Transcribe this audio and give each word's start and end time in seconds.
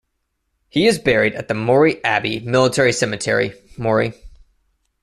He 0.67 0.87
is 0.87 0.97
buried 0.97 1.35
at 1.35 1.47
the 1.47 1.53
Morey 1.53 2.03
Abbey 2.03 2.39
Military 2.39 2.91
Cemetery, 2.91 3.53
Mory. 3.77 4.13